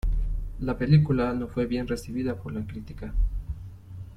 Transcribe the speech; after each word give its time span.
La 0.61 0.79
película 0.79 1.31
no 1.33 1.47
fue 1.47 1.67
bien 1.67 1.87
recibida 1.87 2.35
por 2.35 2.53
la 2.53 2.65
crítica. 2.65 3.13